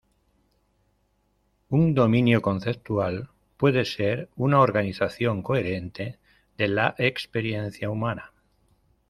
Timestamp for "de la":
6.57-6.95